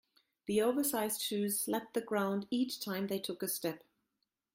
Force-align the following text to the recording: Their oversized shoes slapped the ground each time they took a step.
Their 0.47 0.65
oversized 0.65 1.21
shoes 1.21 1.59
slapped 1.59 1.93
the 1.93 2.01
ground 2.01 2.47
each 2.49 2.79
time 2.79 3.05
they 3.05 3.19
took 3.19 3.43
a 3.43 3.47
step. 3.47 3.83